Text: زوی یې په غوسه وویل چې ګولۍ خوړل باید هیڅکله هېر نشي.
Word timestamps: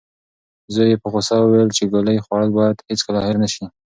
زوی 0.73 0.87
یې 0.91 0.97
په 1.01 1.07
غوسه 1.13 1.35
وویل 1.39 1.69
چې 1.77 1.83
ګولۍ 1.91 2.17
خوړل 2.25 2.49
باید 2.57 2.85
هیڅکله 2.89 3.19
هېر 3.27 3.35
نشي. 3.43 3.65